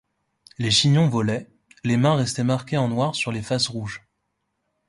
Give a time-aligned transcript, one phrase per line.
[0.57, 1.47] Les chignons volaient,
[1.83, 4.01] les mains restaient marquées en noir sur les faces rouges.